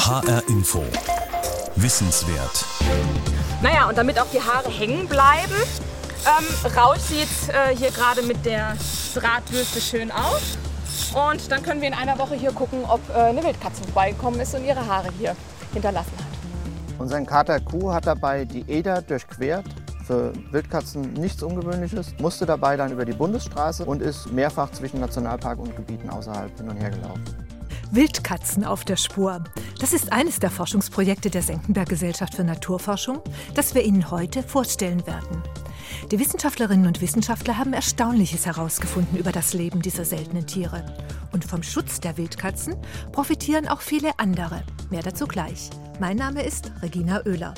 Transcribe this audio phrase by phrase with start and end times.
[0.00, 0.82] HR Info.
[1.76, 2.64] Wissenswert.
[3.62, 5.52] Naja, und damit auch die Haare hängen bleiben,
[6.24, 8.78] ähm, Rausch sieht äh, hier gerade mit der
[9.14, 10.56] Drahtbürste schön aus.
[11.14, 14.54] Und dann können wir in einer Woche hier gucken, ob äh, eine Wildkatze vorbeigekommen ist
[14.54, 15.36] und ihre Haare hier
[15.74, 16.98] hinterlassen hat.
[16.98, 19.66] Unser Kater Kuh hat dabei die Eder durchquert.
[20.06, 25.58] Für Wildkatzen nichts Ungewöhnliches, musste dabei dann über die Bundesstraße und ist mehrfach zwischen Nationalpark
[25.58, 27.49] und Gebieten außerhalb hin und her gelaufen.
[27.92, 29.42] Wildkatzen auf der Spur.
[29.80, 33.20] Das ist eines der Forschungsprojekte der Senckenberg Gesellschaft für Naturforschung,
[33.54, 35.42] das wir Ihnen heute vorstellen werden.
[36.10, 40.84] Die Wissenschaftlerinnen und Wissenschaftler haben Erstaunliches herausgefunden über das Leben dieser seltenen Tiere.
[41.32, 42.76] Und vom Schutz der Wildkatzen
[43.12, 44.62] profitieren auch viele andere.
[44.90, 45.70] Mehr dazu gleich.
[45.98, 47.54] Mein Name ist Regina Oehler.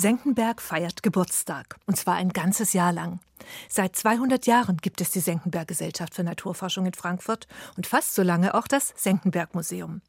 [0.00, 3.20] Senckenberg feiert Geburtstag, und zwar ein ganzes Jahr lang.
[3.68, 7.46] Seit 200 Jahren gibt es die Senckenberg Gesellschaft für Naturforschung in Frankfurt
[7.76, 10.00] und fast so lange auch das Senckenberg Museum.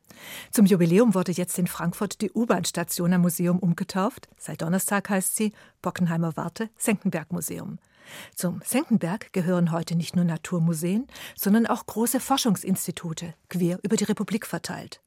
[0.49, 4.29] Zum Jubiläum wurde jetzt in Frankfurt die U-Bahn-Station am Museum umgetauft.
[4.37, 5.51] Seit Donnerstag heißt sie
[5.81, 7.77] Bockenheimer Warte Senckenberg Museum.
[8.33, 14.47] Zum Senckenberg gehören heute nicht nur Naturmuseen, sondern auch große Forschungsinstitute, quer über die Republik
[14.47, 15.01] verteilt.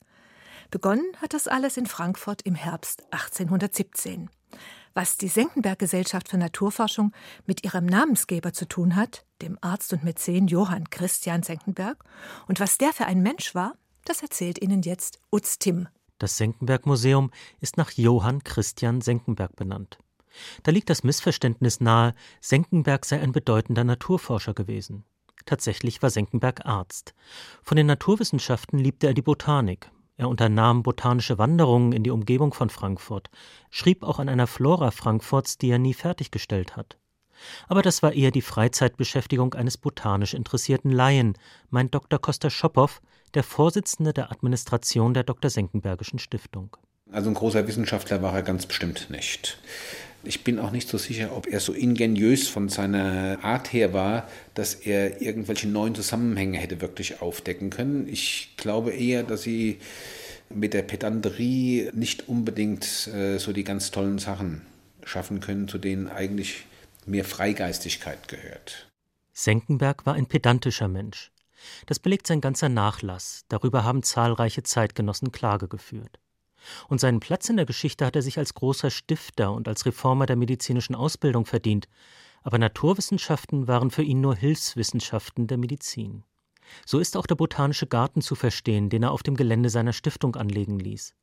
[0.70, 4.28] Begonnen hat das alles in Frankfurt im Herbst 1817.
[4.94, 7.12] Was die Senckenberg Gesellschaft für Naturforschung
[7.46, 12.04] mit ihrem Namensgeber zu tun hat, dem Arzt und Mäzen Johann Christian Senckenberg,
[12.46, 15.88] und was der für ein Mensch war, das erzählt Ihnen jetzt Utz Timm.
[16.18, 19.98] Das Senckenberg Museum ist nach Johann Christian Senckenberg benannt.
[20.62, 25.04] Da liegt das Missverständnis nahe, Senckenberg sei ein bedeutender Naturforscher gewesen.
[25.46, 27.14] Tatsächlich war Senckenberg Arzt.
[27.62, 32.70] Von den Naturwissenschaften liebte er die Botanik, er unternahm botanische Wanderungen in die Umgebung von
[32.70, 33.30] Frankfurt,
[33.70, 36.98] schrieb auch an einer Flora Frankfurts, die er nie fertiggestellt hat.
[37.68, 41.36] Aber das war eher die Freizeitbeschäftigung eines botanisch interessierten Laien,
[41.70, 42.18] meint Dr.
[42.18, 43.00] Costa Schoppow,
[43.34, 45.50] der Vorsitzende der Administration der Dr.
[45.50, 46.76] Senckenbergischen Stiftung.
[47.10, 49.58] Also ein großer Wissenschaftler war er ganz bestimmt nicht.
[50.26, 54.28] Ich bin auch nicht so sicher, ob er so ingeniös von seiner Art her war,
[54.54, 58.08] dass er irgendwelche neuen Zusammenhänge hätte wirklich aufdecken können.
[58.08, 59.78] Ich glaube eher, dass sie
[60.50, 64.62] mit der Pedanterie nicht unbedingt äh, so die ganz tollen Sachen
[65.04, 66.64] schaffen können, zu denen eigentlich
[67.06, 68.88] mehr Freigeistigkeit gehört.
[69.32, 71.32] Senckenberg war ein pedantischer Mensch.
[71.86, 73.44] Das belegt sein ganzer Nachlass.
[73.48, 76.20] Darüber haben zahlreiche Zeitgenossen Klage geführt.
[76.88, 80.26] Und seinen Platz in der Geschichte hat er sich als großer Stifter und als Reformer
[80.26, 81.88] der medizinischen Ausbildung verdient,
[82.42, 86.24] aber Naturwissenschaften waren für ihn nur Hilfswissenschaften der Medizin.
[86.86, 90.36] So ist auch der botanische Garten zu verstehen, den er auf dem Gelände seiner Stiftung
[90.36, 91.14] anlegen ließ.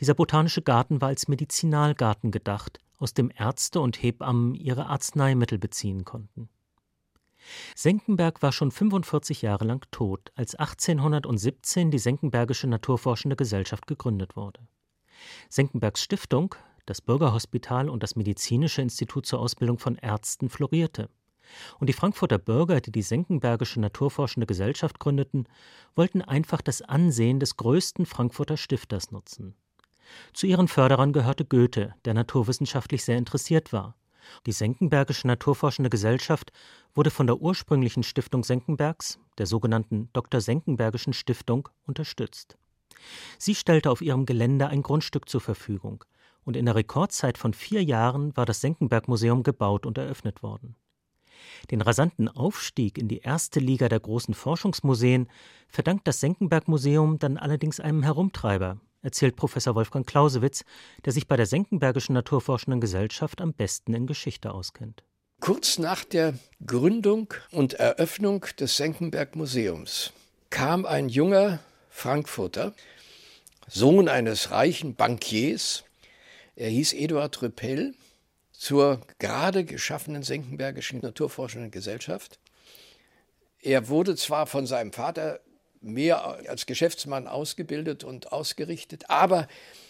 [0.00, 6.04] Dieser botanische Garten war als Medizinalgarten gedacht, aus dem Ärzte und Hebammen ihre Arzneimittel beziehen
[6.04, 6.48] konnten.
[7.74, 14.60] Senckenberg war schon 45 Jahre lang tot, als 1817 die Senckenbergische Naturforschende Gesellschaft gegründet wurde.
[15.48, 16.54] Senckenbergs Stiftung,
[16.86, 21.10] das Bürgerhospital und das Medizinische Institut zur Ausbildung von Ärzten florierte.
[21.78, 25.48] Und die Frankfurter Bürger, die die Senckenbergische Naturforschende Gesellschaft gründeten,
[25.94, 29.54] wollten einfach das Ansehen des größten Frankfurter Stifters nutzen.
[30.32, 33.94] Zu ihren Förderern gehörte Goethe, der naturwissenschaftlich sehr interessiert war.
[34.46, 36.52] Die Senckenbergische Naturforschende Gesellschaft
[36.94, 40.40] wurde von der ursprünglichen Stiftung Senckenbergs, der sogenannten Dr.
[40.40, 42.58] Senckenbergischen Stiftung, unterstützt.
[43.38, 46.04] Sie stellte auf ihrem Gelände ein Grundstück zur Verfügung,
[46.44, 50.76] und in der Rekordzeit von vier Jahren war das Senckenberg-Museum gebaut und eröffnet worden.
[51.70, 55.28] Den rasanten Aufstieg in die erste Liga der großen Forschungsmuseen
[55.68, 60.64] verdankt das Senckenberg-Museum dann allerdings einem Herumtreiber, erzählt Professor Wolfgang Clausewitz,
[61.04, 65.04] der sich bei der Senckenbergischen Naturforschenden Gesellschaft am besten in Geschichte auskennt.
[65.40, 66.34] Kurz nach der
[66.64, 70.12] Gründung und Eröffnung des Senckenberg Museums
[70.50, 71.60] kam ein junger
[71.98, 72.74] Frankfurter,
[73.66, 75.82] Sohn eines reichen Bankiers,
[76.54, 77.92] er hieß Eduard Rüppel,
[78.52, 82.38] zur gerade geschaffenen Senckenbergischen Naturforschenden Gesellschaft.
[83.60, 85.40] Er wurde zwar von seinem Vater
[85.80, 89.48] mehr als Geschäftsmann ausgebildet und ausgerichtet, aber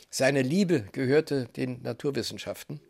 [0.08, 2.80] seine Liebe gehörte den Naturwissenschaften.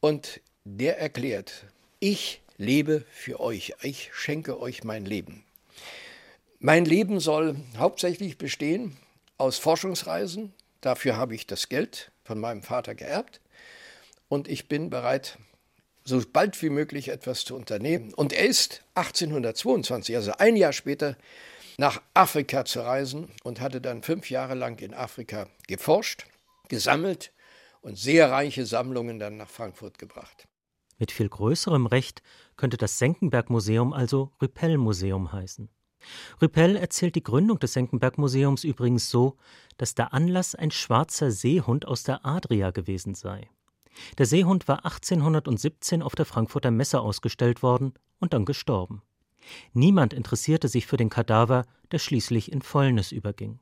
[0.00, 1.64] Und der erklärt,
[2.00, 5.45] ich lebe für euch, ich schenke euch mein Leben.
[6.58, 8.96] Mein Leben soll hauptsächlich bestehen
[9.36, 10.54] aus Forschungsreisen.
[10.80, 13.40] Dafür habe ich das Geld von meinem Vater geerbt.
[14.28, 15.38] Und ich bin bereit,
[16.04, 18.14] so bald wie möglich etwas zu unternehmen.
[18.14, 21.16] Und er ist 1822, also ein Jahr später,
[21.78, 26.24] nach Afrika zu reisen und hatte dann fünf Jahre lang in Afrika geforscht,
[26.68, 27.32] gesammelt
[27.82, 30.48] und sehr reiche Sammlungen dann nach Frankfurt gebracht.
[30.98, 32.22] Mit viel größerem Recht
[32.56, 35.68] könnte das Senckenberg-Museum also Rüppell-Museum heißen.
[36.40, 39.36] Rüppel erzählt die Gründung des Senckenberg-Museums übrigens so,
[39.76, 43.48] dass der Anlass ein schwarzer Seehund aus der Adria gewesen sei.
[44.18, 49.02] Der Seehund war 1817 auf der Frankfurter Messe ausgestellt worden und dann gestorben.
[49.72, 53.60] Niemand interessierte sich für den Kadaver, der schließlich in Fäulnis überging.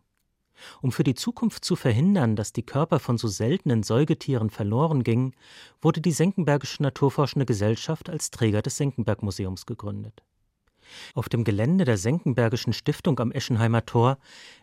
[0.80, 5.34] Um für die Zukunft zu verhindern, dass die Körper von so seltenen Säugetieren verloren gingen,
[5.82, 10.22] wurde die Senckenbergische Naturforschende Gesellschaft als Träger des Senckenberg-Museums gegründet.
[11.14, 14.18] Auf dem Gelände der Senckenbergischen Stiftung am Eschenheimer Tor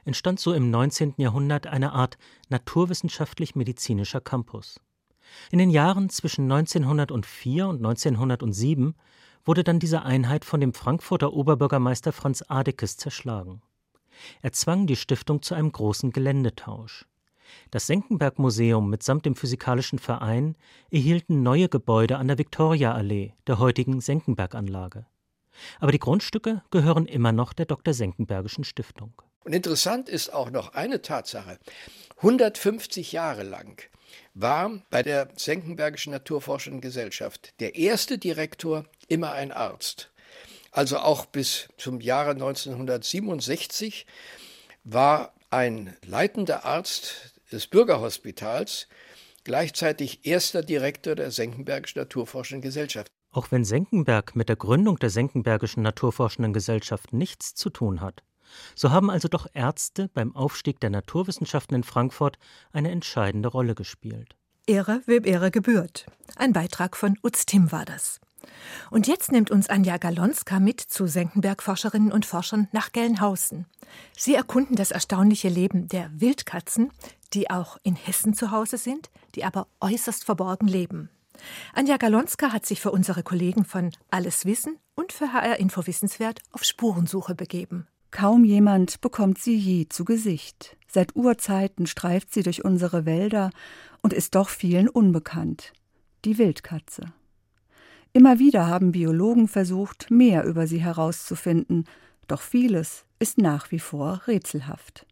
[0.06, 1.15] entstand so im 19.
[1.18, 2.18] Jahrhundert eine Art
[2.50, 4.79] naturwissenschaftlich-medizinischer Campus.
[5.51, 8.95] In den Jahren zwischen 1904 und 1907
[9.45, 13.62] wurde dann diese Einheit von dem Frankfurter Oberbürgermeister Franz Adekes zerschlagen.
[14.41, 17.06] Er zwang die Stiftung zu einem großen Geländetausch.
[17.69, 20.56] Das Senckenberg-Museum mitsamt dem Physikalischen Verein
[20.89, 25.06] erhielten neue Gebäude an der Viktoriaallee, der heutigen Senckenberg-Anlage.
[25.80, 27.94] Aber die Grundstücke gehören immer noch der Dr.
[27.94, 29.13] Senckenbergischen Stiftung.
[29.44, 31.57] Und interessant ist auch noch eine Tatsache.
[32.18, 33.81] 150 Jahre lang
[34.33, 40.12] war bei der Senckenbergischen Naturforschenden Gesellschaft der erste Direktor immer ein Arzt.
[40.71, 44.06] Also auch bis zum Jahre 1967
[44.83, 48.88] war ein leitender Arzt des Bürgerhospitals
[49.44, 53.12] gleichzeitig erster Direktor der Senckenbergischen Naturforschenden Gesellschaft.
[53.31, 58.24] Auch wenn Senckenberg mit der Gründung der Senckenbergischen Naturforschenden Gesellschaft nichts zu tun hat,
[58.75, 62.38] so haben also doch Ärzte beim Aufstieg der Naturwissenschaften in Frankfurt
[62.74, 64.36] eine entscheidende Rolle gespielt.
[64.68, 66.06] Ehre, wem Ehre gebührt.
[66.36, 68.19] Ein Beitrag von Utz Tim war das.
[68.89, 73.66] Und jetzt nimmt uns Anja Galonska mit zu Senckenberg-Forscherinnen und Forschern nach Gelnhausen.
[74.18, 76.92] Sie erkunden das erstaunliche Leben der Wildkatzen,
[77.33, 81.10] die auch in Hessen zu Hause sind, die aber äußerst verborgen leben.
[81.74, 86.40] Anja Galonska hat sich für unsere Kollegen von Alles Wissen und für HR Info Wissenswert
[86.52, 87.88] auf Spurensuche begeben.
[88.12, 90.78] Kaum jemand bekommt sie je zu Gesicht.
[90.88, 93.52] Seit Urzeiten streift sie durch unsere Wälder
[94.02, 95.72] und ist doch vielen unbekannt.
[96.26, 97.14] Die Wildkatze.
[98.14, 101.86] Immer wieder haben Biologen versucht, mehr über sie herauszufinden,
[102.28, 105.06] doch vieles ist nach wie vor rätselhaft.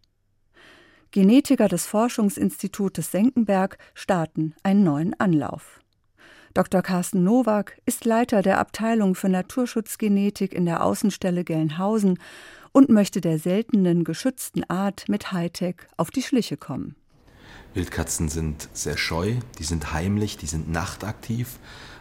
[1.11, 5.78] Genetiker des Forschungsinstitutes Senckenberg starten einen neuen Anlauf.
[6.53, 6.81] Dr.
[6.81, 12.19] Carsten Nowak ist Leiter der Abteilung für Naturschutzgenetik in der Außenstelle Gelnhausen
[12.71, 16.95] und möchte der seltenen geschützten Art mit Hightech auf die Schliche kommen.
[17.73, 21.59] Wildkatzen sind sehr scheu, die sind heimlich, die sind nachtaktiv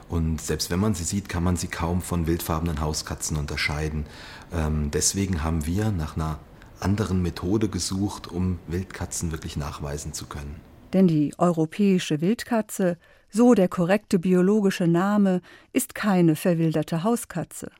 [0.09, 4.07] und selbst wenn man sie sieht, kann man sie kaum von wildfarbenen Hauskatzen unterscheiden.
[4.53, 6.39] Ähm, deswegen haben wir nach einer
[6.81, 10.57] anderen Methode gesucht, um Wildkatzen wirklich nachweisen zu können.
[10.95, 12.97] Denn die europäische Wildkatze
[13.31, 15.41] so der korrekte biologische Name
[15.73, 17.71] ist keine verwilderte Hauskatze.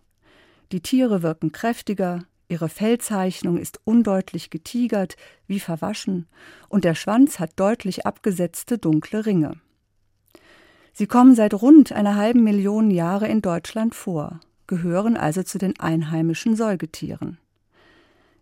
[0.73, 5.17] Die Tiere wirken kräftiger, ihre Fellzeichnung ist undeutlich getigert,
[5.47, 6.27] wie verwaschen,
[6.69, 9.61] und der Schwanz hat deutlich abgesetzte dunkle Ringe.
[10.93, 15.79] Sie kommen seit rund einer halben Million Jahre in Deutschland vor, gehören also zu den
[15.79, 17.39] einheimischen Säugetieren.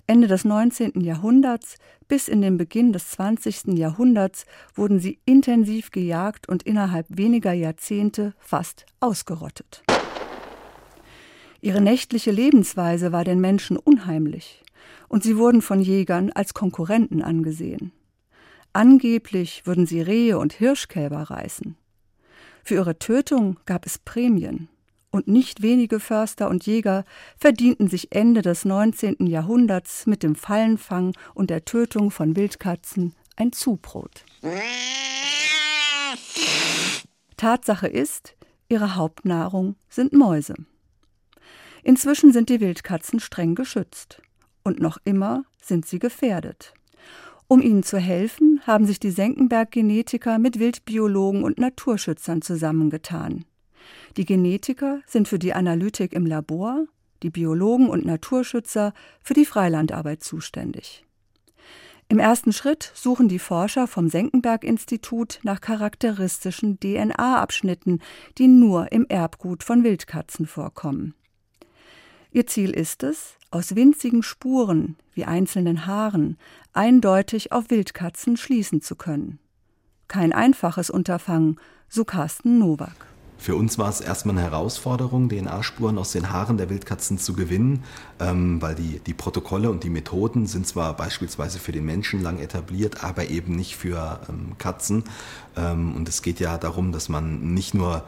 [0.08, 1.00] Ende des 19.
[1.00, 3.76] Jahrhunderts bis in den Beginn des 20.
[3.76, 9.82] Jahrhunderts wurden sie intensiv gejagt und innerhalb weniger Jahrzehnte fast ausgerottet.
[11.61, 14.62] Ihre nächtliche Lebensweise war den Menschen unheimlich,
[15.08, 17.91] und sie wurden von Jägern als Konkurrenten angesehen.
[18.72, 21.77] Angeblich würden sie Rehe und Hirschkälber reißen.
[22.63, 24.69] Für ihre Tötung gab es Prämien
[25.17, 27.05] und nicht wenige Förster und Jäger
[27.37, 29.27] verdienten sich Ende des 19.
[29.27, 34.25] Jahrhunderts mit dem Fallenfang und der Tötung von Wildkatzen ein Zubrot.
[37.37, 38.37] Tatsache ist,
[38.69, 40.55] ihre Hauptnahrung sind Mäuse.
[41.82, 44.20] Inzwischen sind die Wildkatzen streng geschützt
[44.65, 46.75] und noch immer sind sie gefährdet.
[47.49, 53.44] Um ihnen zu helfen, haben sich die Senckenberg-Genetiker mit Wildbiologen und Naturschützern zusammengetan.
[54.17, 56.86] Die Genetiker sind für die Analytik im Labor,
[57.22, 61.05] die Biologen und Naturschützer für die Freilandarbeit zuständig.
[62.08, 68.01] Im ersten Schritt suchen die Forscher vom Senckenberg-Institut nach charakteristischen DNA-Abschnitten,
[68.39, 71.15] die nur im Erbgut von Wildkatzen vorkommen.
[72.31, 76.36] Ihr Ziel ist es, aus winzigen Spuren wie einzelnen Haaren
[76.72, 79.41] eindeutig auf Wildkatzen schließen zu können.
[80.06, 81.58] Kein einfaches Unterfangen,
[81.89, 83.16] so Carsten Nowak.
[83.38, 87.84] Für uns war es erstmal eine Herausforderung, DNA-Spuren aus den Haaren der Wildkatzen zu gewinnen,
[88.19, 92.38] ähm, weil die, die Protokolle und die Methoden sind zwar beispielsweise für den Menschen lang
[92.38, 95.05] etabliert, aber eben nicht für ähm, Katzen.
[95.56, 98.05] Ähm, und es geht ja darum, dass man nicht nur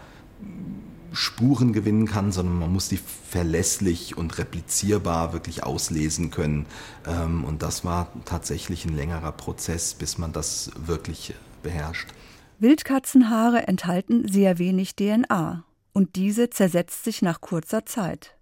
[1.13, 6.67] Spuren gewinnen kann, sondern man muss die verlässlich und replizierbar wirklich auslesen können.
[7.07, 12.09] Ähm, und das war tatsächlich ein längerer Prozess, bis man das wirklich beherrscht.
[12.61, 18.37] Wildkatzenhaare enthalten sehr wenig DNA und diese zersetzt sich nach kurzer Zeit.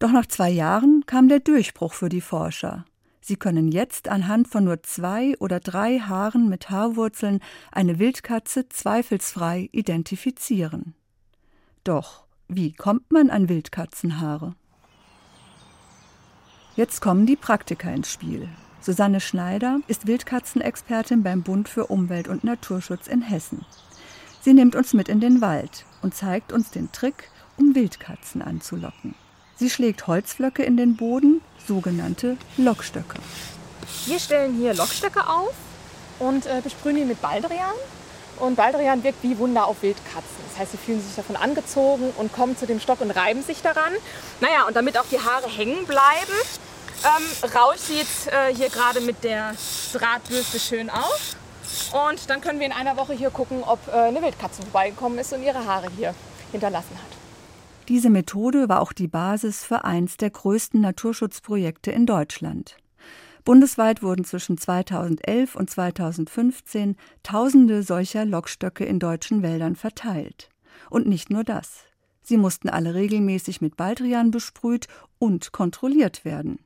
[0.00, 2.84] Doch nach zwei Jahren kam der Durchbruch für die Forscher.
[3.20, 7.40] Sie können jetzt anhand von nur zwei oder drei Haaren mit Haarwurzeln
[7.70, 10.94] eine Wildkatze zweifelsfrei identifizieren.
[11.84, 14.56] Doch wie kommt man an Wildkatzenhaare?
[16.76, 18.48] Jetzt kommen die Praktiker ins Spiel.
[18.84, 23.64] Susanne Schneider ist Wildkatzenexpertin beim Bund für Umwelt und Naturschutz in Hessen.
[24.42, 29.14] Sie nimmt uns mit in den Wald und zeigt uns den Trick, um Wildkatzen anzulocken.
[29.56, 33.16] Sie schlägt Holzflöcke in den Boden, sogenannte Lockstöcke.
[34.04, 35.54] Wir stellen hier Lockstöcke auf
[36.18, 37.72] und äh, besprühen die mit Baldrian.
[38.38, 40.44] Und Baldrian wirkt wie Wunder auf Wildkatzen.
[40.50, 43.62] Das heißt, sie fühlen sich davon angezogen und kommen zu dem Stock und reiben sich
[43.62, 43.94] daran.
[44.42, 46.34] Naja, und damit auch die Haare hängen bleiben,
[47.04, 49.54] ähm, rauscht sie jetzt äh, hier gerade mit der
[49.92, 51.36] Drahtbürste schön auf.
[51.92, 55.32] Und dann können wir in einer Woche hier gucken, ob äh, eine Wildkatze vorbeigekommen ist
[55.32, 56.14] und ihre Haare hier
[56.52, 57.18] hinterlassen hat.
[57.88, 62.76] Diese Methode war auch die Basis für eins der größten Naturschutzprojekte in Deutschland.
[63.44, 70.48] Bundesweit wurden zwischen 2011 und 2015 Tausende solcher Lockstöcke in deutschen Wäldern verteilt.
[70.88, 71.84] Und nicht nur das.
[72.22, 76.58] Sie mussten alle regelmäßig mit Baldrian besprüht und kontrolliert werden.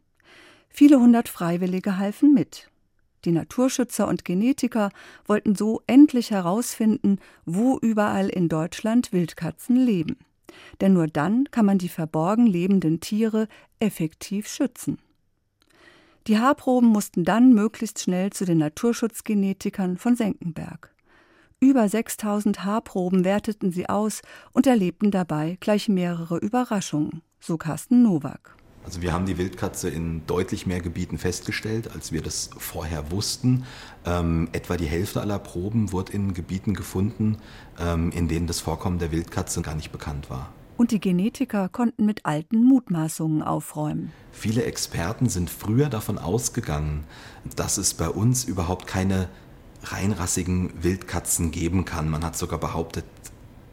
[0.79, 2.71] Viele hundert Freiwillige halfen mit.
[3.25, 4.91] Die Naturschützer und Genetiker
[5.27, 10.17] wollten so endlich herausfinden, wo überall in Deutschland Wildkatzen leben
[10.81, 13.49] denn nur dann kann man die verborgen lebenden Tiere
[13.81, 14.99] effektiv schützen.
[16.27, 20.95] Die Haarproben mussten dann möglichst schnell zu den Naturschutzgenetikern von Senckenberg.
[21.61, 24.21] Über 6000 Haarproben werteten sie aus
[24.53, 28.57] und erlebten dabei gleich mehrere Überraschungen, so Carsten Nowak.
[28.85, 33.65] Also wir haben die Wildkatze in deutlich mehr Gebieten festgestellt, als wir das vorher wussten.
[34.07, 37.37] Ähm, etwa die Hälfte aller Proben wurde in Gebieten gefunden,
[37.79, 40.53] ähm, in denen das Vorkommen der Wildkatze gar nicht bekannt war.
[40.79, 44.13] Und die Genetiker konnten mit alten Mutmaßungen aufräumen.
[44.31, 47.05] Viele Experten sind früher davon ausgegangen,
[47.57, 49.29] dass es bei uns überhaupt keine
[49.83, 52.09] reinrassigen Wildkatzen geben kann.
[52.09, 53.05] Man hat sogar behauptet,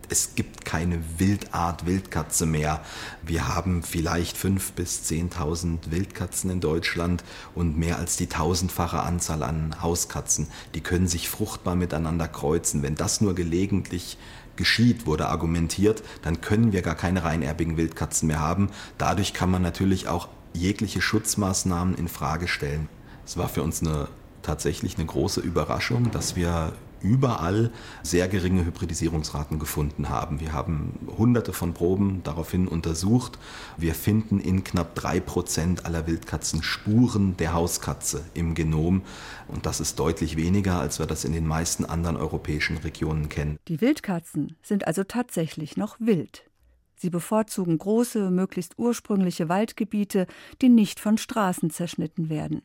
[0.09, 2.81] es gibt keine Wildart Wildkatze mehr.
[3.23, 9.43] Wir haben vielleicht 5.000 bis 10.000 Wildkatzen in Deutschland und mehr als die tausendfache Anzahl
[9.43, 10.47] an Hauskatzen.
[10.73, 12.83] Die können sich fruchtbar miteinander kreuzen.
[12.83, 14.17] Wenn das nur gelegentlich
[14.55, 18.69] geschieht, wurde argumentiert, dann können wir gar keine reinerbigen Wildkatzen mehr haben.
[18.97, 22.87] Dadurch kann man natürlich auch jegliche Schutzmaßnahmen in Frage stellen.
[23.25, 24.07] Es war für uns eine
[24.41, 26.73] tatsächlich eine große Überraschung, dass wir
[27.05, 27.71] überall
[28.03, 30.39] sehr geringe Hybridisierungsraten gefunden haben.
[30.39, 33.37] Wir haben hunderte von Proben daraufhin untersucht.
[33.77, 39.03] Wir finden in knapp drei Prozent aller Wildkatzen Spuren der Hauskatze im Genom.
[39.47, 43.57] Und das ist deutlich weniger, als wir das in den meisten anderen europäischen Regionen kennen.
[43.67, 46.49] Die Wildkatzen sind also tatsächlich noch wild.
[46.97, 50.27] Sie bevorzugen große, möglichst ursprüngliche Waldgebiete,
[50.61, 52.61] die nicht von Straßen zerschnitten werden.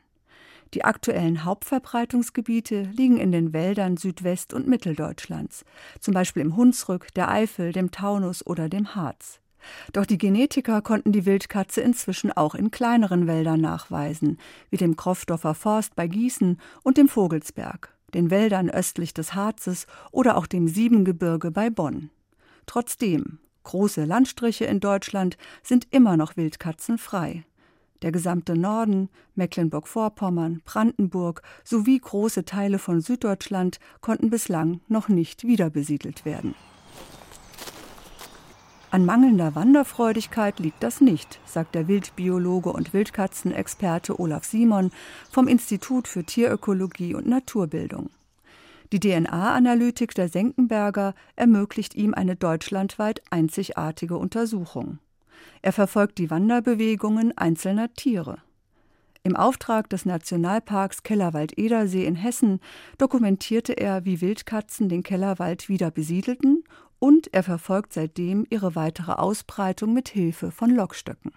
[0.74, 5.64] Die aktuellen Hauptverbreitungsgebiete liegen in den Wäldern Südwest- und Mitteldeutschlands,
[5.98, 9.40] zum Beispiel im Hunsrück, der Eifel, dem Taunus oder dem Harz.
[9.92, 14.38] Doch die Genetiker konnten die Wildkatze inzwischen auch in kleineren Wäldern nachweisen,
[14.70, 20.36] wie dem Kroffdorfer Forst bei Gießen und dem Vogelsberg, den Wäldern östlich des Harzes oder
[20.36, 22.10] auch dem Siebengebirge bei Bonn.
[22.66, 27.44] Trotzdem, große Landstriche in Deutschland sind immer noch wildkatzenfrei.
[28.02, 36.24] Der gesamte Norden, Mecklenburg-Vorpommern, Brandenburg sowie große Teile von Süddeutschland konnten bislang noch nicht wiederbesiedelt
[36.24, 36.54] werden.
[38.92, 44.90] An mangelnder Wanderfreudigkeit liegt das nicht, sagt der Wildbiologe und Wildkatzenexperte Olaf Simon
[45.30, 48.10] vom Institut für Tierökologie und Naturbildung.
[48.92, 54.98] Die DNA-Analytik der Senckenberger ermöglicht ihm eine deutschlandweit einzigartige Untersuchung.
[55.62, 58.38] Er verfolgt die Wanderbewegungen einzelner Tiere.
[59.22, 62.60] Im Auftrag des Nationalparks Kellerwald-Edersee in Hessen
[62.96, 66.64] dokumentierte er, wie Wildkatzen den Kellerwald wieder besiedelten
[66.98, 71.32] und er verfolgt seitdem ihre weitere Ausbreitung mit Hilfe von Lockstöcken.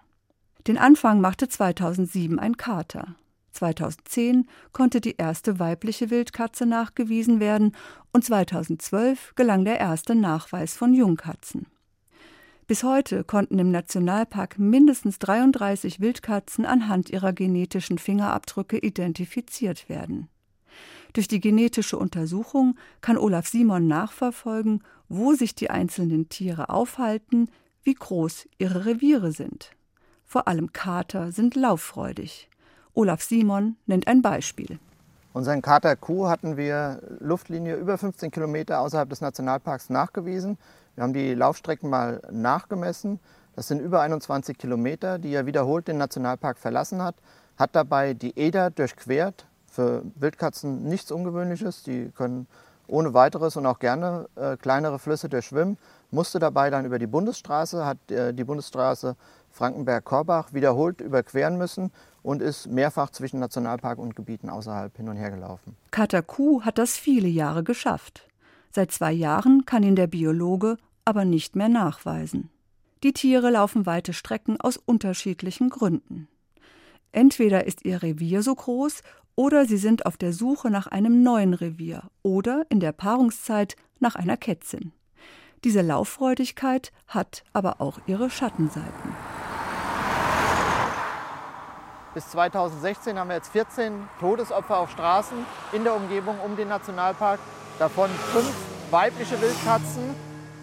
[0.67, 3.15] Den Anfang machte 2007 ein Kater.
[3.51, 7.75] 2010 konnte die erste weibliche Wildkatze nachgewiesen werden
[8.11, 11.67] und 2012 gelang der erste Nachweis von Jungkatzen.
[12.65, 20.29] Bis heute konnten im Nationalpark mindestens 33 Wildkatzen anhand ihrer genetischen Fingerabdrücke identifiziert werden.
[21.11, 27.49] Durch die genetische Untersuchung kann Olaf Simon nachverfolgen, wo sich die einzelnen Tiere aufhalten,
[27.83, 29.71] wie groß ihre Reviere sind.
[30.23, 32.49] Vor allem Kater sind lauffreudig.
[32.93, 34.79] Olaf Simon nennt ein Beispiel.
[35.33, 40.59] Unseren Kater Kuh hatten wir Luftlinie über 15 Kilometer außerhalb des Nationalparks nachgewiesen.
[40.93, 43.19] Wir haben die Laufstrecken mal nachgemessen.
[43.55, 47.15] Das sind über 21 Kilometer, die er wiederholt den Nationalpark verlassen hat.
[47.57, 49.47] Hat dabei die Eder durchquert.
[49.65, 51.81] Für Wildkatzen nichts Ungewöhnliches.
[51.81, 52.45] Die können
[52.85, 55.79] ohne weiteres und auch gerne äh, kleinere Flüsse durchschwimmen.
[56.11, 59.15] Musste dabei dann über die Bundesstraße, hat äh, die Bundesstraße
[59.53, 61.91] Frankenberg-Korbach wiederholt überqueren müssen
[62.21, 65.77] und ist mehrfach zwischen Nationalpark und Gebieten außerhalb hin und her gelaufen.
[65.91, 68.27] Kater Kuh hat das viele Jahre geschafft.
[68.71, 72.49] Seit zwei Jahren kann ihn der Biologe aber nicht mehr nachweisen.
[73.03, 76.27] Die Tiere laufen weite Strecken aus unterschiedlichen Gründen.
[77.11, 79.01] Entweder ist ihr Revier so groß
[79.35, 84.15] oder sie sind auf der Suche nach einem neuen Revier oder in der Paarungszeit nach
[84.15, 84.93] einer Kätzin.
[85.63, 89.32] Diese Lauffreudigkeit hat aber auch ihre Schattenseiten.
[92.13, 95.37] Bis 2016 haben wir jetzt 14 Todesopfer auf Straßen
[95.71, 97.39] in der Umgebung um den Nationalpark.
[97.79, 98.53] Davon fünf
[98.91, 100.03] weibliche Wildkatzen,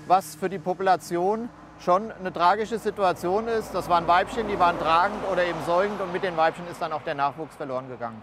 [0.06, 1.48] was für die Population
[1.80, 3.72] schon eine tragische Situation ist.
[3.72, 6.92] Das waren Weibchen, die waren tragend oder eben säugend und mit den Weibchen ist dann
[6.92, 8.22] auch der Nachwuchs verloren gegangen.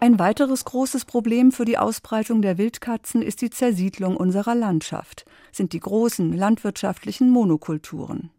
[0.00, 5.72] Ein weiteres großes Problem für die Ausbreitung der Wildkatzen ist die Zersiedlung unserer Landschaft, sind
[5.72, 8.30] die großen landwirtschaftlichen Monokulturen.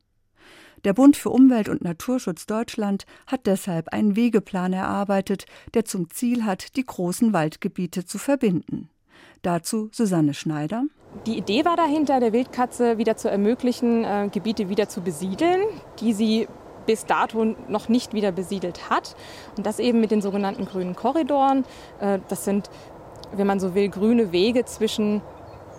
[0.85, 6.45] Der Bund für Umwelt und Naturschutz Deutschland hat deshalb einen Wegeplan erarbeitet, der zum Ziel
[6.45, 8.89] hat, die großen Waldgebiete zu verbinden.
[9.41, 10.83] Dazu Susanne Schneider.
[11.25, 15.61] Die Idee war dahinter, der Wildkatze wieder zu ermöglichen, äh, Gebiete wieder zu besiedeln,
[15.99, 16.47] die sie
[16.85, 19.15] bis dato noch nicht wieder besiedelt hat.
[19.57, 21.65] Und das eben mit den sogenannten grünen Korridoren.
[21.99, 22.69] Äh, das sind,
[23.33, 25.21] wenn man so will, grüne Wege zwischen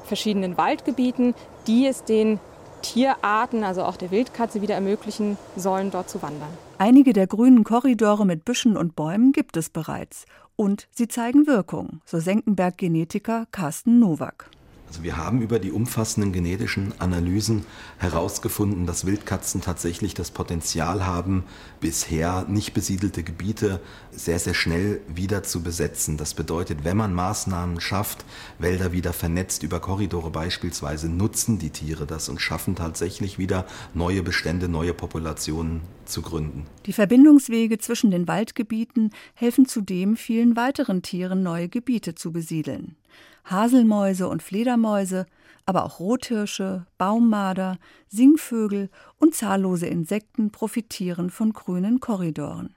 [0.04, 1.35] verschiedenen Waldgebieten,
[1.66, 2.40] die es den
[2.82, 6.50] Tierarten, also auch der Wildkatze, wieder ermöglichen sollen, dort zu wandern.
[6.78, 10.25] Einige der grünen Korridore mit Büschen und Bäumen gibt es bereits.
[10.56, 14.50] Und sie zeigen Wirkung, so Senckenberg-Genetiker Carsten Nowak.
[14.90, 17.64] Also wir haben über die umfassenden genetischen Analysen
[17.98, 21.44] herausgefunden, dass Wildkatzen tatsächlich das Potenzial haben,
[21.78, 23.78] bisher nicht besiedelte Gebiete
[24.10, 26.16] sehr, sehr schnell wieder zu besetzen.
[26.16, 28.24] Das bedeutet, wenn man Maßnahmen schafft,
[28.58, 34.24] Wälder wieder vernetzt über Korridore beispielsweise, nutzen die Tiere das und schaffen tatsächlich wieder neue
[34.24, 36.66] Bestände, neue Populationen zu gründen.
[36.86, 42.96] Die Verbindungswege zwischen den Waldgebieten helfen zudem vielen weiteren Tieren neue Gebiete zu besiedeln.
[43.44, 45.26] Haselmäuse und Fledermäuse,
[45.66, 52.74] aber auch Rothirsche, Baummarder, Singvögel und zahllose Insekten profitieren von grünen Korridoren.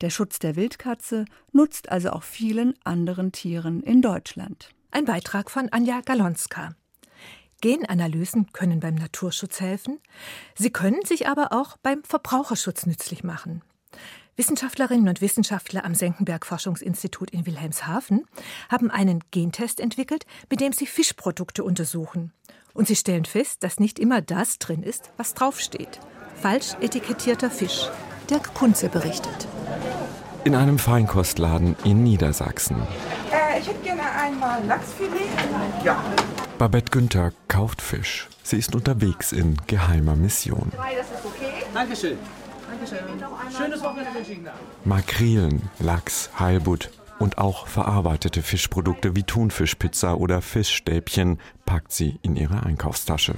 [0.00, 4.70] Der Schutz der Wildkatze nutzt also auch vielen anderen Tieren in Deutschland.
[4.90, 6.74] Ein Beitrag von Anja Galonska.
[7.60, 9.98] Genanalysen können beim Naturschutz helfen,
[10.54, 13.62] sie können sich aber auch beim Verbraucherschutz nützlich machen.
[14.36, 18.24] Wissenschaftlerinnen und Wissenschaftler am Senckenberg Forschungsinstitut in Wilhelmshaven
[18.68, 22.32] haben einen Gentest entwickelt, mit dem sie Fischprodukte untersuchen.
[22.74, 26.00] Und sie stellen fest, dass nicht immer das drin ist, was draufsteht.
[26.34, 27.88] Falsch etikettierter Fisch.
[28.28, 29.48] Dirk Kunze berichtet.
[30.44, 32.76] In einem Feinkostladen in Niedersachsen.
[33.32, 35.12] Äh, ich hätte gerne einmal Lachsfilet.
[35.82, 36.04] Ja.
[36.58, 38.28] Babette Günther kauft Fisch.
[38.42, 40.70] Sie ist unterwegs in geheimer Mission.
[40.76, 41.64] Das ist okay.
[41.72, 42.18] Dankeschön.
[44.84, 52.62] Makrelen, Lachs, Heilbutt und auch verarbeitete Fischprodukte wie Thunfischpizza oder Fischstäbchen packt sie in ihre
[52.64, 53.34] Einkaufstasche.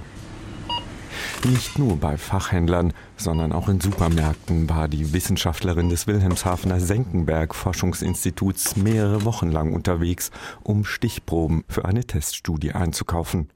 [1.44, 8.74] Nicht nur bei Fachhändlern, sondern auch in Supermärkten war die Wissenschaftlerin des Wilhelmshavener Senckenberg Forschungsinstituts
[8.77, 10.33] mehrere Wochen lang unterwegs,
[10.64, 13.51] um Stichproben für eine Teststudie einzukaufen.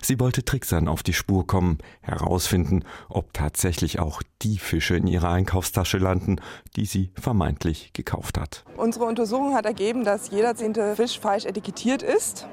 [0.00, 5.28] Sie wollte Tricksern auf die Spur kommen, herausfinden, ob tatsächlich auch die Fische in ihrer
[5.28, 6.36] Einkaufstasche landen,
[6.76, 8.64] die sie vermeintlich gekauft hat.
[8.78, 12.46] Unsere Untersuchung hat ergeben, dass jeder zehnte Fisch falsch etikettiert ist.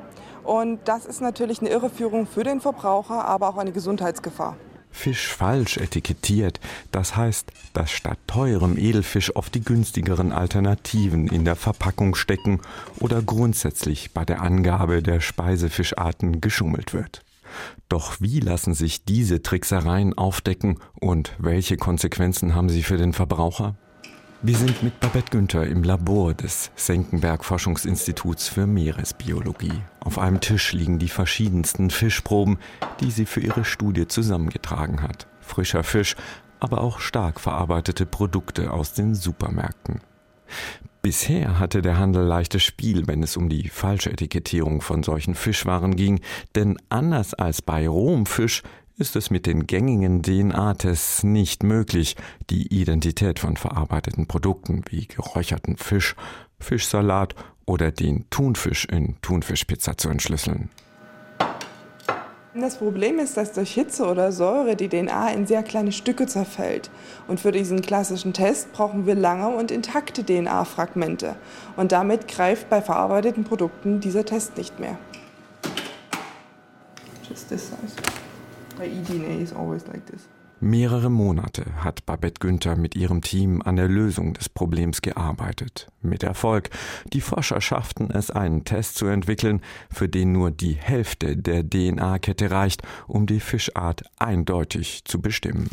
[0.44, 4.58] Und das ist natürlich eine Irreführung für den Verbraucher, aber auch eine Gesundheitsgefahr.
[4.94, 6.60] Fisch falsch etikettiert.
[6.92, 12.62] Das heißt, dass statt teurem Edelfisch oft die günstigeren Alternativen in der Verpackung stecken
[13.00, 17.22] oder grundsätzlich bei der Angabe der Speisefischarten geschummelt wird.
[17.90, 23.76] Doch wie lassen sich diese Tricksereien aufdecken und welche Konsequenzen haben sie für den Verbraucher?
[24.46, 29.72] Wir sind mit Babette Günther im Labor des Senckenberg Forschungsinstituts für Meeresbiologie.
[30.02, 32.58] Auf einem Tisch liegen die verschiedensten Fischproben,
[33.00, 35.28] die sie für ihre Studie zusammengetragen hat.
[35.40, 36.18] Frischer Fisch,
[36.60, 40.02] aber auch stark verarbeitete Produkte aus den Supermärkten.
[41.02, 45.96] Bisher hatte der Handel leichtes Spiel, wenn es um die falsche Etikettierung von solchen Fischwaren
[45.96, 46.20] ging,
[46.56, 48.62] denn anders als bei Romfisch
[48.98, 52.16] ist es mit den gängigen DNA-Tests nicht möglich,
[52.50, 56.16] die Identität von verarbeiteten Produkten wie geräucherten Fisch,
[56.60, 60.70] Fischsalat oder den Thunfisch in Thunfischpizza zu entschlüsseln.
[62.56, 66.92] Das Problem ist, dass durch Hitze oder Säure die DNA in sehr kleine Stücke zerfällt.
[67.28, 71.36] Und für diesen klassischen Test brauchen wir lange und intakte DNA-Fragmente.
[71.78, 75.00] Und damit greift bei verarbeiteten Produkten dieser Test nicht mehr.
[77.28, 77.96] Just this size.
[78.78, 80.28] This.
[80.60, 85.92] Mehrere Monate hat Babette Günther mit ihrem Team an der Lösung des Problems gearbeitet.
[86.02, 86.70] Mit Erfolg.
[87.12, 92.50] Die Forscher schafften es, einen Test zu entwickeln, für den nur die Hälfte der DNA-Kette
[92.50, 95.70] reicht, um die Fischart eindeutig zu bestimmen.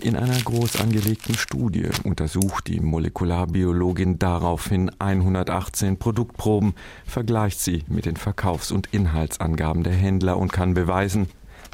[0.00, 8.16] In einer groß angelegten Studie untersucht die Molekularbiologin daraufhin 118 Produktproben, vergleicht sie mit den
[8.16, 11.28] Verkaufs- und Inhaltsangaben der Händler und kann beweisen,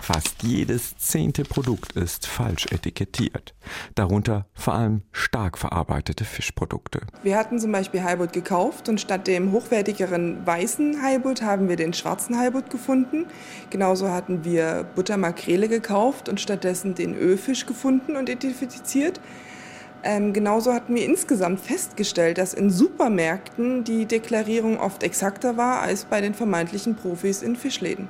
[0.06, 3.54] Fast jedes zehnte Produkt ist falsch etikettiert.
[3.94, 7.00] Darunter vor allem stark verarbeitete Fischprodukte.
[7.22, 11.94] Wir hatten zum Beispiel Heilbutt gekauft und statt dem hochwertigeren weißen Heilbutt haben wir den
[11.94, 13.24] schwarzen Heilbutt gefunden.
[13.70, 19.22] Genauso hatten wir Buttermakrele gekauft und stattdessen den Ölfisch gefunden und identifiziert.
[20.02, 26.04] Ähm, genauso hatten wir insgesamt festgestellt, dass in Supermärkten die Deklarierung oft exakter war als
[26.04, 28.06] bei den vermeintlichen Profis in Fischläden.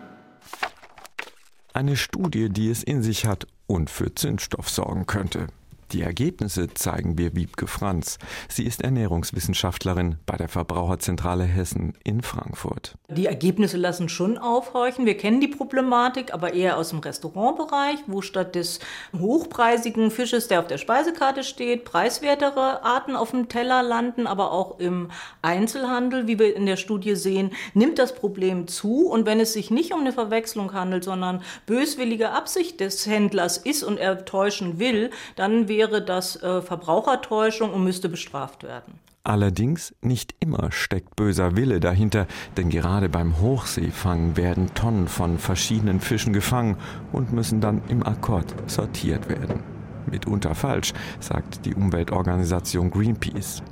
[1.76, 5.48] Eine Studie, die es in sich hat und für Zündstoff sorgen könnte.
[5.92, 8.18] Die Ergebnisse zeigen wir Wiebke Franz.
[8.48, 12.94] Sie ist Ernährungswissenschaftlerin bei der Verbraucherzentrale Hessen in Frankfurt.
[13.08, 15.06] Die Ergebnisse lassen schon aufhorchen.
[15.06, 18.80] Wir kennen die Problematik, aber eher aus dem Restaurantbereich, wo statt des
[19.16, 24.78] hochpreisigen Fisches, der auf der Speisekarte steht, preiswertere Arten auf dem Teller landen, aber auch
[24.80, 25.10] im
[25.42, 29.06] Einzelhandel, wie wir in der Studie sehen, nimmt das Problem zu.
[29.06, 33.82] Und wenn es sich nicht um eine Verwechslung handelt, sondern böswillige Absicht des Händlers ist
[33.84, 39.00] und er täuschen will, dann wäre das äh, Verbrauchertäuschung und müsste bestraft werden.
[39.24, 46.00] Allerdings nicht immer steckt böser Wille dahinter, denn gerade beim Hochseefang werden Tonnen von verschiedenen
[46.00, 46.76] Fischen gefangen
[47.10, 49.62] und müssen dann im Akkord sortiert werden.
[50.10, 53.62] Mitunter falsch, sagt die Umweltorganisation Greenpeace.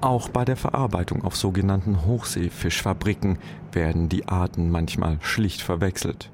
[0.00, 3.38] Auch bei der Verarbeitung auf sogenannten Hochseefischfabriken
[3.72, 6.30] werden die Arten manchmal schlicht verwechselt.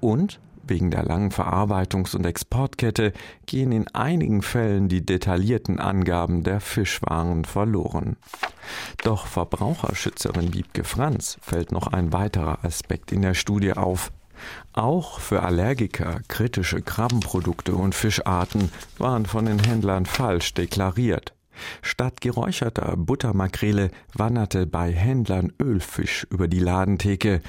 [0.00, 3.12] Und Wegen der langen Verarbeitungs- und Exportkette
[3.46, 8.16] gehen in einigen Fällen die detaillierten Angaben der Fischwaren verloren.
[9.02, 14.12] Doch Verbraucherschützerin Wiebke Franz fällt noch ein weiterer Aspekt in der Studie auf.
[14.72, 21.32] Auch für Allergiker kritische Krabbenprodukte und Fischarten waren von den Händlern falsch deklariert.
[21.82, 27.40] Statt geräucherter Buttermakrele wanderte bei Händlern Ölfisch über die Ladentheke,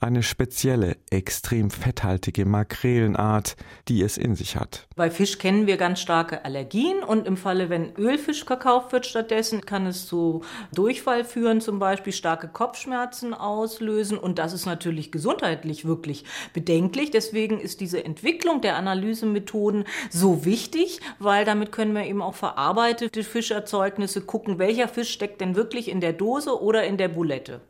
[0.00, 3.56] eine spezielle, extrem fetthaltige Makrelenart,
[3.88, 4.86] die es in sich hat.
[4.96, 9.62] Bei Fisch kennen wir ganz starke Allergien und im Falle, wenn Ölfisch verkauft wird stattdessen,
[9.62, 15.84] kann es zu Durchfall führen, zum Beispiel starke Kopfschmerzen auslösen und das ist natürlich gesundheitlich
[15.84, 17.10] wirklich bedenklich.
[17.10, 23.24] Deswegen ist diese Entwicklung der Analysemethoden so wichtig, weil damit können wir eben auch verarbeitete
[23.58, 27.60] Fischerzeugnisse gucken, welcher Fisch steckt denn wirklich in der Dose oder in der Boulette.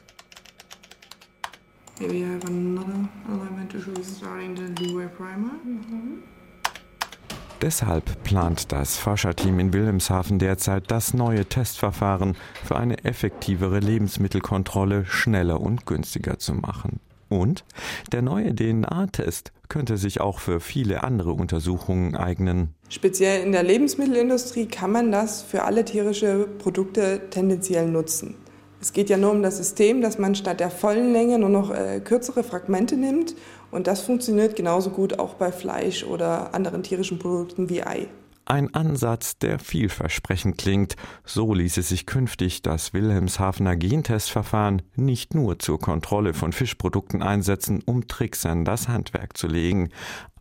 [1.99, 5.53] Here we have another elementary starting the Leeway Primer.
[5.65, 6.23] Mhm.
[7.61, 15.61] Deshalb plant das Forscherteam in Wilhelmshaven derzeit das neue Testverfahren für eine effektivere Lebensmittelkontrolle schneller
[15.61, 17.01] und günstiger zu machen.
[17.29, 17.65] Und
[18.13, 22.75] der neue DNA-Test könnte sich auch für viele andere Untersuchungen eignen.
[22.89, 28.35] Speziell in der Lebensmittelindustrie kann man das für alle tierische Produkte tendenziell nutzen.
[28.81, 31.71] Es geht ja nur um das System, dass man statt der vollen Länge nur noch
[31.71, 33.35] äh, kürzere Fragmente nimmt.
[33.71, 38.09] Und das funktioniert genauso gut auch bei Fleisch oder anderen tierischen Produkten wie Ei.
[38.49, 40.97] Ein Ansatz, der vielversprechend klingt.
[41.23, 48.09] So ließe sich künftig das Wilhelmshavener Gentestverfahren nicht nur zur Kontrolle von Fischprodukten einsetzen, um
[48.09, 49.91] Tricksern das Handwerk zu legen.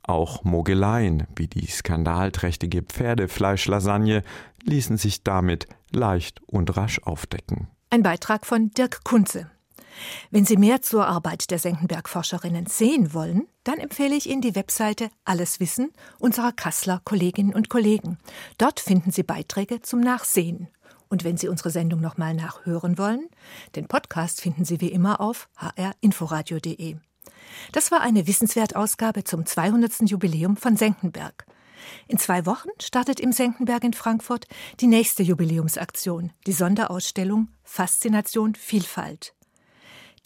[0.04, 4.24] Auch Mogeleien wie die skandalträchtige Pferdefleischlasagne
[4.64, 7.68] ließen sich damit leicht und rasch aufdecken.
[7.90, 9.52] Ein Beitrag von Dirk Kunze.
[10.32, 15.10] Wenn Sie mehr zur Arbeit der Senckenberg-Forscherinnen sehen wollen, dann empfehle ich Ihnen die Webseite
[15.26, 18.18] Alles Wissen unserer Kasseler Kolleginnen und Kollegen.
[18.58, 20.68] Dort finden Sie Beiträge zum Nachsehen.
[21.10, 23.30] Und wenn Sie unsere Sendung nochmal nachhören wollen,
[23.76, 26.98] den Podcast finden Sie wie immer auf hrinforadio.de.
[27.72, 30.10] Das war eine Wissenswertausgabe zum 200.
[30.10, 31.46] Jubiläum von Senckenberg.
[32.08, 34.48] In zwei Wochen startet im Senckenberg in Frankfurt
[34.80, 39.37] die nächste Jubiläumsaktion, die Sonderausstellung Faszination Vielfalt.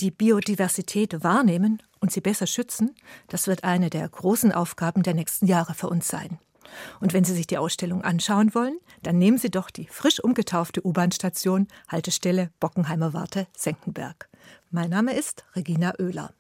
[0.02, 2.96] Die Biodiversität wahrnehmen und sie besser schützen,
[3.28, 6.40] das wird eine der großen Aufgaben der nächsten Jahre für uns sein.
[7.02, 10.84] Und wenn Sie sich die Ausstellung anschauen wollen, dann nehmen Sie doch die frisch umgetaufte
[10.84, 14.28] U-Bahn-Station Haltestelle Bockenheimer Warte Senckenberg.
[14.72, 16.34] Mein Name ist Regina Oehler.